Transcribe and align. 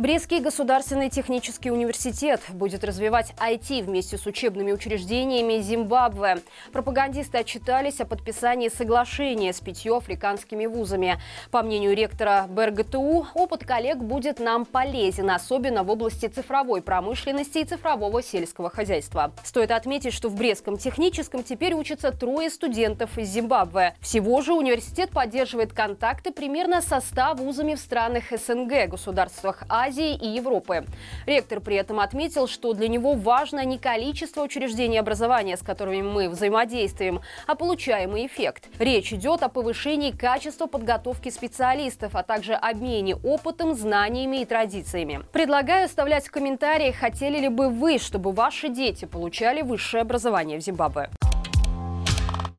Брестский 0.00 0.40
государственный 0.40 1.10
технический 1.10 1.70
университет 1.70 2.40
будет 2.54 2.84
развивать 2.84 3.34
IT 3.36 3.84
вместе 3.84 4.16
с 4.16 4.24
учебными 4.24 4.72
учреждениями 4.72 5.60
Зимбабве. 5.60 6.38
Пропагандисты 6.72 7.36
отчитались 7.36 8.00
о 8.00 8.06
подписании 8.06 8.70
соглашения 8.70 9.52
с 9.52 9.60
пятью 9.60 9.96
африканскими 9.96 10.64
вузами. 10.64 11.20
По 11.50 11.62
мнению 11.62 11.94
ректора 11.94 12.46
БРГТУ, 12.48 13.26
опыт 13.34 13.66
коллег 13.66 13.98
будет 13.98 14.40
нам 14.40 14.64
полезен, 14.64 15.28
особенно 15.30 15.82
в 15.82 15.90
области 15.90 16.28
цифровой 16.28 16.80
промышленности 16.80 17.58
и 17.58 17.64
цифрового 17.66 18.22
сельского 18.22 18.70
хозяйства. 18.70 19.32
Стоит 19.44 19.70
отметить, 19.70 20.14
что 20.14 20.30
в 20.30 20.34
Брестском 20.34 20.78
техническом 20.78 21.44
теперь 21.44 21.74
учатся 21.74 22.10
трое 22.10 22.48
студентов 22.48 23.18
из 23.18 23.28
Зимбабве. 23.28 23.96
Всего 24.00 24.40
же 24.40 24.54
университет 24.54 25.10
поддерживает 25.10 25.74
контакты 25.74 26.30
примерно 26.30 26.80
со 26.80 27.02
100 27.02 27.34
вузами 27.34 27.74
в 27.74 27.78
странах 27.78 28.30
СНГ, 28.30 28.88
государствах 28.88 29.62
Азии, 29.68 29.89
Азии 29.90 30.14
и 30.14 30.28
Европы. 30.28 30.84
Ректор 31.26 31.60
при 31.60 31.76
этом 31.76 31.98
отметил, 31.98 32.46
что 32.46 32.74
для 32.74 32.86
него 32.86 33.14
важно 33.14 33.64
не 33.64 33.76
количество 33.76 34.42
учреждений 34.42 34.98
образования, 34.98 35.56
с 35.56 35.62
которыми 35.62 36.02
мы 36.02 36.28
взаимодействуем, 36.28 37.20
а 37.48 37.56
получаемый 37.56 38.26
эффект. 38.26 38.68
Речь 38.78 39.12
идет 39.12 39.42
о 39.42 39.48
повышении 39.48 40.12
качества 40.12 40.66
подготовки 40.66 41.28
специалистов, 41.28 42.14
а 42.14 42.22
также 42.22 42.54
обмене 42.54 43.16
опытом, 43.16 43.74
знаниями 43.74 44.42
и 44.42 44.44
традициями. 44.44 45.22
Предлагаю 45.32 45.86
оставлять 45.86 46.28
в 46.28 46.30
комментариях, 46.30 46.94
хотели 46.96 47.38
ли 47.38 47.48
бы 47.48 47.68
вы, 47.68 47.98
чтобы 47.98 48.30
ваши 48.30 48.68
дети 48.68 49.06
получали 49.06 49.62
высшее 49.62 50.02
образование 50.02 50.58
в 50.58 50.62
Зимбабве. 50.62 51.10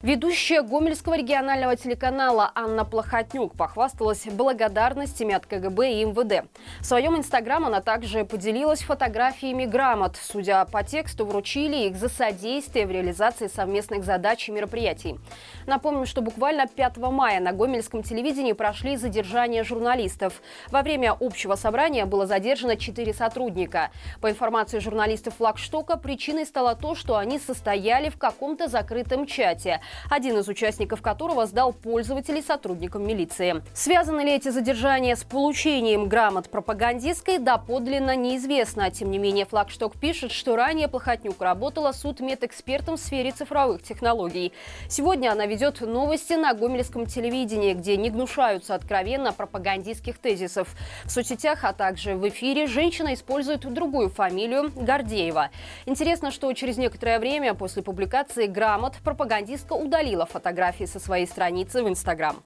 Ведущая 0.03 0.63
Гомельского 0.63 1.15
регионального 1.15 1.75
телеканала 1.75 2.51
Анна 2.55 2.85
Плохотнюк 2.85 3.55
похвасталась 3.55 4.25
благодарностями 4.25 5.35
от 5.35 5.45
КГБ 5.45 5.91
и 5.91 6.05
МВД. 6.05 6.49
В 6.79 6.85
своем 6.85 7.15
инстаграм 7.17 7.67
она 7.67 7.81
также 7.81 8.25
поделилась 8.25 8.81
фотографиями 8.81 9.65
грамот. 9.65 10.17
Судя 10.19 10.65
по 10.65 10.81
тексту, 10.81 11.23
вручили 11.27 11.87
их 11.87 11.97
за 11.97 12.09
содействие 12.09 12.87
в 12.87 12.91
реализации 12.91 13.45
совместных 13.45 14.03
задач 14.03 14.49
и 14.49 14.51
мероприятий. 14.51 15.19
Напомним, 15.67 16.07
что 16.07 16.21
буквально 16.21 16.65
5 16.65 16.97
мая 16.97 17.39
на 17.39 17.51
Гомельском 17.51 18.01
телевидении 18.01 18.53
прошли 18.53 18.97
задержания 18.97 19.63
журналистов. 19.63 20.41
Во 20.71 20.81
время 20.81 21.15
общего 21.19 21.53
собрания 21.53 22.07
было 22.07 22.25
задержано 22.25 22.75
4 22.75 23.13
сотрудника. 23.13 23.91
По 24.19 24.31
информации 24.31 24.79
журналистов 24.79 25.35
Флагштока, 25.37 25.95
причиной 25.95 26.47
стало 26.47 26.75
то, 26.75 26.95
что 26.95 27.17
они 27.17 27.37
состояли 27.37 28.09
в 28.09 28.17
каком-то 28.17 28.67
закрытом 28.67 29.27
чате– 29.27 29.79
один 30.09 30.37
из 30.37 30.47
участников 30.47 31.01
которого 31.01 31.45
сдал 31.45 31.73
пользователей 31.73 32.41
сотрудникам 32.41 33.05
милиции. 33.05 33.63
Связаны 33.73 34.21
ли 34.21 34.35
эти 34.35 34.49
задержания 34.49 35.15
с 35.15 35.23
получением 35.23 36.07
грамот 36.07 36.49
пропагандистской, 36.49 37.37
доподлинно 37.37 38.15
неизвестно. 38.15 38.91
Тем 38.91 39.11
не 39.11 39.17
менее, 39.17 39.45
Флагшток 39.45 39.99
пишет, 39.99 40.31
что 40.31 40.55
ранее 40.55 40.87
Плохотнюк 40.87 41.41
работала 41.41 41.91
судмедэкспертом 41.91 42.97
в 42.97 42.99
сфере 42.99 43.31
цифровых 43.31 43.83
технологий. 43.83 44.53
Сегодня 44.89 45.31
она 45.31 45.45
ведет 45.45 45.81
новости 45.81 46.33
на 46.33 46.53
гомельском 46.53 47.05
телевидении, 47.05 47.73
где 47.73 47.97
не 47.97 48.09
гнушаются 48.09 48.75
откровенно 48.75 49.33
пропагандистских 49.33 50.17
тезисов. 50.17 50.75
В 51.05 51.09
соцсетях, 51.09 51.63
а 51.63 51.73
также 51.73 52.15
в 52.15 52.27
эфире 52.29 52.67
женщина 52.67 53.13
использует 53.13 53.61
другую 53.61 54.09
фамилию– 54.09 54.71
Гордеева. 54.75 55.49
Интересно, 55.85 56.31
что 56.31 56.51
через 56.53 56.77
некоторое 56.77 57.19
время 57.19 57.53
после 57.53 57.81
публикации 57.81 58.47
грамот 58.47 58.95
пропагандистка 59.03 59.73
удалила 59.81 60.25
фотографии 60.25 60.85
со 60.85 60.99
своей 60.99 61.27
страницы 61.27 61.83
в 61.83 61.89
Инстаграм. 61.89 62.43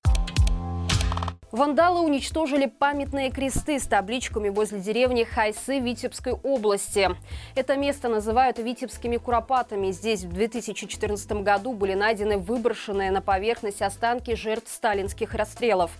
Вандалы 1.56 2.02
уничтожили 2.02 2.66
памятные 2.66 3.32
кресты 3.32 3.80
с 3.80 3.88
табличками 3.88 4.50
возле 4.50 4.82
деревни 4.82 5.24
Хайсы 5.24 5.80
Витебской 5.80 6.34
области. 6.34 7.10
Это 7.56 7.78
место 7.78 8.10
называют 8.10 8.60
Витебскими 8.60 9.16
куропатами. 9.16 9.92
Здесь 9.92 10.26
в 10.26 10.34
2014 10.34 11.32
году 11.44 11.72
были 11.72 11.94
найдены 11.94 12.38
выброшенные 12.38 13.10
на 13.10 13.22
поверхность 13.22 13.82
останки 13.82 14.36
жертв 14.36 14.70
сталинских 14.70 15.34
расстрелов. 15.34 15.92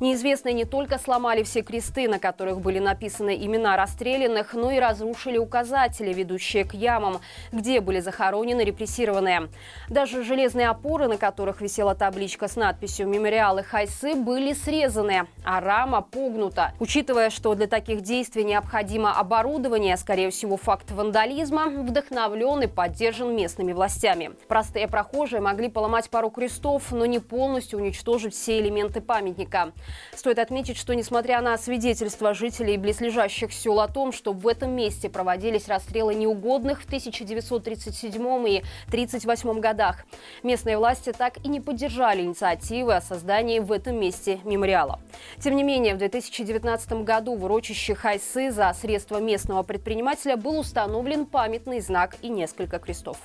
Неизвестные 0.00 0.54
не 0.54 0.64
только 0.64 0.98
сломали 0.98 1.42
все 1.42 1.60
кресты, 1.60 2.08
на 2.08 2.18
которых 2.18 2.62
были 2.62 2.78
написаны 2.78 3.36
имена 3.36 3.76
расстрелянных, 3.76 4.54
но 4.54 4.70
и 4.70 4.78
разрушили 4.78 5.36
указатели, 5.36 6.10
ведущие 6.14 6.64
к 6.64 6.72
ямам, 6.72 7.20
где 7.52 7.82
были 7.82 8.00
захоронены 8.00 8.62
репрессированные. 8.62 9.50
Даже 9.90 10.24
железные 10.24 10.70
опоры, 10.70 11.06
на 11.06 11.18
которых 11.18 11.60
висела 11.60 11.94
табличка 11.94 12.48
с 12.48 12.56
надписью 12.56 13.08
«Мемориалы 13.08 13.62
Хайсы», 13.62 14.14
были 14.14 14.54
срезаны 14.54 15.01
срезаны, 15.02 15.26
а 15.44 15.60
рама 15.60 16.02
погнута. 16.02 16.72
Учитывая, 16.78 17.30
что 17.30 17.54
для 17.54 17.66
таких 17.66 18.02
действий 18.02 18.44
необходимо 18.44 19.18
оборудование, 19.18 19.96
скорее 19.96 20.30
всего, 20.30 20.56
факт 20.56 20.90
вандализма 20.90 21.66
вдохновлен 21.66 22.62
и 22.62 22.66
поддержан 22.66 23.34
местными 23.34 23.72
властями. 23.72 24.32
Простые 24.48 24.88
прохожие 24.88 25.40
могли 25.40 25.68
поломать 25.68 26.10
пару 26.10 26.30
крестов, 26.30 26.92
но 26.92 27.06
не 27.06 27.18
полностью 27.18 27.78
уничтожить 27.78 28.34
все 28.34 28.60
элементы 28.60 29.00
памятника. 29.00 29.72
Стоит 30.14 30.38
отметить, 30.38 30.76
что 30.76 30.94
несмотря 30.94 31.40
на 31.40 31.58
свидетельства 31.58 32.34
жителей 32.34 32.76
близлежащих 32.76 33.52
сел 33.52 33.80
о 33.80 33.88
том, 33.88 34.12
что 34.12 34.32
в 34.32 34.46
этом 34.46 34.70
месте 34.72 35.08
проводились 35.08 35.68
расстрелы 35.68 36.14
неугодных 36.14 36.82
в 36.82 36.86
1937 36.86 38.14
и 38.14 38.58
1938 38.88 39.60
годах, 39.60 40.04
местные 40.42 40.78
власти 40.78 41.12
так 41.16 41.38
и 41.44 41.48
не 41.48 41.60
поддержали 41.60 42.22
инициативы 42.22 42.94
о 42.94 43.00
создании 43.00 43.58
в 43.58 43.72
этом 43.72 43.98
месте 43.98 44.40
мемориала 44.44 44.91
мало. 44.92 45.00
Тем 45.38 45.56
не 45.56 45.62
менее, 45.62 45.94
в 45.94 45.98
2019 45.98 46.92
году 47.04 47.36
в 47.36 47.44
урочище 47.44 47.94
Хайсы 47.94 48.50
за 48.50 48.72
средства 48.74 49.20
местного 49.20 49.62
предпринимателя 49.62 50.36
был 50.36 50.58
установлен 50.58 51.26
памятный 51.26 51.80
знак 51.80 52.16
и 52.22 52.28
несколько 52.28 52.78
крестов. 52.78 53.18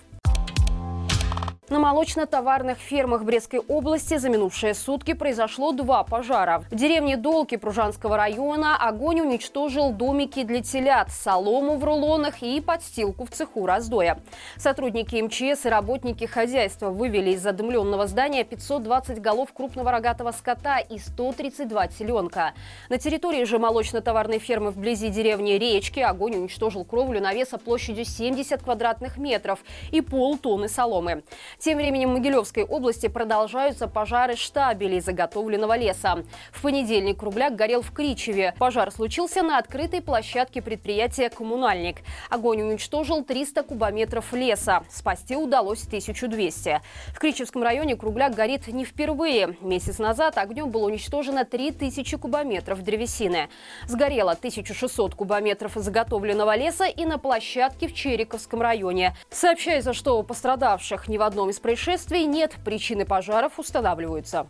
На 1.70 1.80
молочно-товарных 1.80 2.78
фермах 2.78 3.26
Брестской 3.26 3.60
области 3.60 4.16
за 4.16 4.30
минувшие 4.30 4.74
сутки 4.74 5.12
произошло 5.12 5.74
два 5.74 6.06
пожара. 6.06 6.64
В 6.72 6.76
деревне 6.76 7.18
Долки 7.18 7.58
Пружанского 7.58 8.16
района 8.16 8.78
огонь 8.78 9.20
уничтожил 9.20 9.92
домики 9.92 10.44
для 10.44 10.62
телят, 10.64 11.12
солому 11.12 11.76
в 11.76 11.84
рулонах 11.84 12.42
и 12.42 12.62
подстилку 12.62 13.26
в 13.26 13.32
цеху 13.32 13.66
раздоя. 13.66 14.18
Сотрудники 14.56 15.22
МЧС 15.22 15.66
и 15.66 15.70
работники 15.70 16.24
хозяйства 16.24 16.90
вывели 16.90 17.32
из 17.32 17.42
задымленного 17.42 18.08
здания 18.08 18.46
520 18.46 19.22
голов 19.22 19.52
крупного 19.52 19.92
рогатого 19.92 20.32
скота 20.32 20.80
и 20.80 20.98
132 20.98 21.88
теленка. 21.88 22.54
На 22.88 22.98
территории 22.98 23.44
же 23.44 23.60
молочно-товарной 23.60 24.40
фермы 24.40 24.72
вблизи 24.72 25.10
деревни 25.10 25.52
Речки 25.58 26.00
огонь 26.00 26.38
уничтожил 26.38 26.86
кровлю 26.86 27.20
навеса 27.20 27.58
площадью 27.58 28.06
70 28.06 28.64
квадратных 28.64 29.18
метров 29.18 29.60
и 29.92 30.00
полтонны 30.00 30.70
соломы. 30.70 31.24
Тем 31.60 31.80
временем 31.80 32.12
в 32.12 32.14
Могилевской 32.14 32.64
области 32.64 33.08
продолжаются 33.08 33.88
пожары 33.88 34.36
штабелей 34.36 35.00
заготовленного 35.00 35.76
леса. 35.76 36.24
В 36.52 36.62
понедельник 36.62 37.20
Кругляк 37.20 37.56
горел 37.56 37.82
в 37.82 37.92
Кричеве. 37.92 38.54
Пожар 38.60 38.92
случился 38.92 39.42
на 39.42 39.58
открытой 39.58 40.04
площадке 40.04 40.62
предприятия 40.62 41.30
«Коммунальник». 41.30 41.98
Огонь 42.30 42.62
уничтожил 42.62 43.24
300 43.24 43.64
кубометров 43.64 44.34
леса. 44.34 44.84
Спасти 44.92 45.36
удалось 45.36 45.84
1200. 45.88 46.82
В 47.16 47.20
Кричевском 47.20 47.64
районе 47.64 47.96
Кругляк 47.96 48.36
горит 48.36 48.68
не 48.68 48.86
впервые. 48.86 49.58
Месяц 49.60 49.98
назад 49.98 50.38
огнем 50.38 50.70
было 50.70 50.86
уничтожено 50.86 51.44
3000 51.44 52.18
кубометров 52.18 52.84
древесины. 52.84 53.50
Сгорело 53.88 54.34
1600 54.34 55.16
кубометров 55.16 55.72
заготовленного 55.74 56.56
леса 56.56 56.86
и 56.86 57.04
на 57.06 57.18
площадке 57.18 57.88
в 57.88 57.96
Чериковском 57.96 58.62
районе. 58.62 59.16
Сообщается, 59.32 59.94
что 59.94 60.22
пострадавших 60.22 61.08
ни 61.08 61.18
в 61.18 61.24
одном 61.24 61.47
одном 61.48 61.52
из 61.52 61.60
происшествий 61.60 62.26
нет, 62.26 62.56
причины 62.66 63.06
пожаров 63.06 63.58
устанавливаются. 63.58 64.48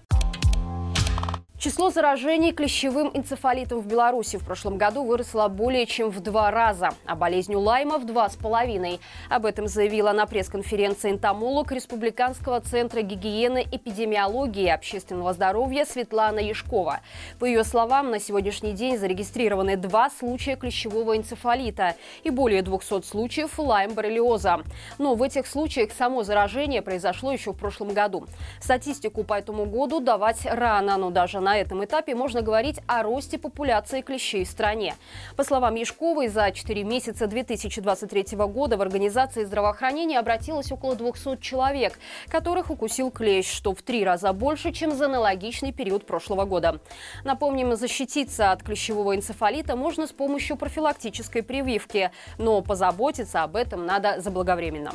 Число 1.59 1.89
заражений 1.89 2.51
клещевым 2.51 3.09
энцефалитом 3.15 3.79
в 3.79 3.87
Беларуси 3.87 4.37
в 4.37 4.45
прошлом 4.45 4.77
году 4.77 5.03
выросло 5.03 5.47
более 5.47 5.87
чем 5.87 6.11
в 6.11 6.19
два 6.19 6.51
раза, 6.51 6.89
а 7.07 7.15
болезнью 7.15 7.61
Лайма 7.61 7.97
в 7.97 8.05
два 8.05 8.29
с 8.29 8.35
половиной. 8.35 8.99
Об 9.27 9.43
этом 9.43 9.67
заявила 9.67 10.11
на 10.11 10.27
пресс-конференции 10.27 11.09
энтомолог 11.09 11.71
Республиканского 11.71 12.61
центра 12.61 13.01
гигиены, 13.01 13.65
эпидемиологии 13.71 14.65
и 14.65 14.69
общественного 14.69 15.33
здоровья 15.33 15.85
Светлана 15.85 16.37
Яшкова. 16.37 16.99
По 17.39 17.45
ее 17.45 17.63
словам, 17.63 18.11
на 18.11 18.19
сегодняшний 18.19 18.73
день 18.73 18.95
зарегистрированы 18.95 19.77
два 19.77 20.11
случая 20.11 20.57
клещевого 20.57 21.17
энцефалита 21.17 21.95
и 22.23 22.29
более 22.29 22.61
200 22.61 23.01
случаев 23.01 23.57
лайм-боррелиоза. 23.57 24.63
Но 24.99 25.15
в 25.15 25.23
этих 25.23 25.47
случаях 25.47 25.89
само 25.91 26.21
заражение 26.21 26.83
произошло 26.83 27.31
еще 27.31 27.53
в 27.53 27.57
прошлом 27.57 27.95
году. 27.95 28.27
Статистику 28.61 29.23
по 29.23 29.33
этому 29.33 29.65
году 29.65 29.99
давать 30.01 30.45
рано, 30.45 30.97
но 30.97 31.09
даже 31.09 31.46
на 31.47 31.57
этом 31.57 31.85
этапе 31.85 32.13
можно 32.13 32.41
говорить 32.41 32.81
о 32.87 33.03
росте 33.03 33.37
популяции 33.37 34.01
клещей 34.01 34.43
в 34.43 34.49
стране. 34.49 34.95
По 35.37 35.45
словам 35.45 35.75
Яшковой, 35.75 36.27
за 36.27 36.51
4 36.51 36.83
месяца 36.83 37.25
2023 37.25 38.35
года 38.35 38.75
в 38.75 38.81
организации 38.81 39.45
здравоохранения 39.45 40.19
обратилось 40.19 40.73
около 40.73 40.95
200 40.95 41.37
человек, 41.39 41.97
которых 42.27 42.69
укусил 42.69 43.11
клещ, 43.11 43.49
что 43.49 43.73
в 43.73 43.81
три 43.81 44.03
раза 44.03 44.33
больше, 44.33 44.73
чем 44.73 44.91
за 44.91 45.05
аналогичный 45.05 45.71
период 45.71 46.05
прошлого 46.05 46.43
года. 46.43 46.81
Напомним, 47.23 47.77
защититься 47.77 48.51
от 48.51 48.61
клещевого 48.61 49.15
энцефалита 49.15 49.77
можно 49.77 50.05
с 50.05 50.11
помощью 50.11 50.57
профилактической 50.57 51.43
прививки, 51.43 52.11
но 52.37 52.61
позаботиться 52.61 53.43
об 53.43 53.55
этом 53.55 53.85
надо 53.85 54.19
заблаговременно. 54.19 54.91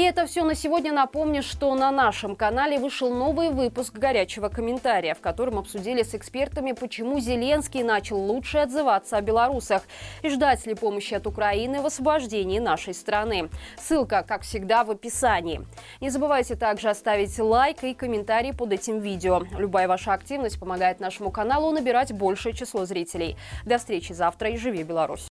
И 0.00 0.02
это 0.02 0.24
все 0.24 0.44
на 0.44 0.54
сегодня. 0.54 0.94
Напомню, 0.94 1.42
что 1.42 1.74
на 1.74 1.90
нашем 1.90 2.34
канале 2.34 2.78
вышел 2.78 3.12
новый 3.12 3.50
выпуск 3.50 3.92
«Горячего 3.92 4.48
комментария», 4.48 5.14
в 5.14 5.20
котором 5.20 5.58
обсудили 5.58 6.02
с 6.02 6.14
экспертами, 6.14 6.72
почему 6.72 7.20
Зеленский 7.20 7.82
начал 7.82 8.16
лучше 8.16 8.56
отзываться 8.56 9.18
о 9.18 9.20
белорусах 9.20 9.82
и 10.22 10.30
ждать 10.30 10.64
ли 10.64 10.74
помощи 10.74 11.12
от 11.12 11.26
Украины 11.26 11.82
в 11.82 11.84
освобождении 11.84 12.58
нашей 12.60 12.94
страны. 12.94 13.50
Ссылка, 13.76 14.24
как 14.26 14.40
всегда, 14.40 14.84
в 14.84 14.90
описании. 14.90 15.66
Не 16.00 16.08
забывайте 16.08 16.56
также 16.56 16.88
оставить 16.88 17.38
лайк 17.38 17.84
и 17.84 17.92
комментарий 17.92 18.54
под 18.54 18.72
этим 18.72 19.00
видео. 19.00 19.42
Любая 19.58 19.86
ваша 19.86 20.14
активность 20.14 20.58
помогает 20.58 21.00
нашему 21.00 21.30
каналу 21.30 21.72
набирать 21.72 22.10
большее 22.14 22.54
число 22.54 22.86
зрителей. 22.86 23.36
До 23.66 23.76
встречи 23.76 24.14
завтра 24.14 24.48
и 24.48 24.56
живи 24.56 24.82
Беларусь! 24.82 25.28